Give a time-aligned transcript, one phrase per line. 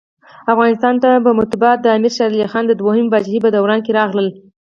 [0.53, 4.29] افغانستان ته مطبعه دامیر شېرعلي خان د دوهمي پاچاهۍ په دوران کي راغله.